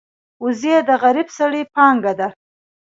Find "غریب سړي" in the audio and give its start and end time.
1.03-1.61